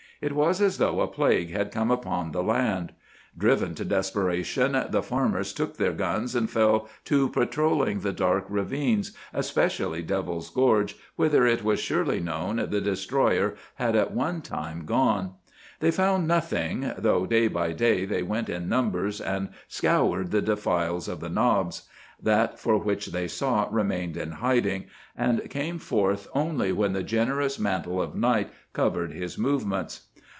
It 0.23 0.33
was 0.35 0.61
as 0.61 0.77
though 0.77 1.01
a 1.01 1.07
plague 1.07 1.49
had 1.49 1.71
come 1.71 1.89
upon 1.89 2.31
the 2.31 2.43
land. 2.43 2.91
Driven 3.35 3.73
to 3.73 3.83
desperation, 3.83 4.79
the 4.91 5.01
farmers 5.01 5.51
took 5.51 5.77
their 5.77 5.93
guns 5.93 6.35
and 6.35 6.47
fell 6.47 6.87
to 7.05 7.27
patrolling 7.29 8.01
the 8.01 8.11
dark 8.13 8.45
ravines, 8.47 9.13
especially 9.33 10.03
Devil's 10.03 10.51
Gorge, 10.51 10.95
whither 11.15 11.47
it 11.47 11.63
was 11.63 11.79
surely 11.79 12.19
known 12.19 12.57
the 12.57 12.79
destroyer 12.81 13.55
had 13.77 13.95
at 13.95 14.13
one 14.13 14.43
time 14.43 14.85
gone. 14.85 15.33
They 15.79 15.89
found 15.89 16.27
nothing, 16.27 16.91
though 16.99 17.25
day 17.25 17.47
by 17.47 17.71
day 17.71 18.05
they 18.05 18.21
went 18.21 18.47
in 18.47 18.69
numbers 18.69 19.19
and 19.21 19.49
scoured 19.67 20.29
the 20.29 20.43
defiles 20.43 21.07
of 21.07 21.19
the 21.19 21.29
knobs. 21.29 21.89
That 22.21 22.59
for 22.59 22.77
which 22.77 23.07
they 23.07 23.27
sought 23.27 23.73
remained 23.73 24.17
in 24.17 24.33
hiding, 24.33 24.85
and 25.17 25.49
came 25.49 25.79
forth 25.79 26.27
only 26.35 26.71
when 26.71 26.93
the 26.93 27.01
generous 27.01 27.57
mantle 27.57 27.99
of 27.99 28.13
night 28.13 28.51
covered 28.71 29.13
his 29.13 29.39
movements. 29.39 30.09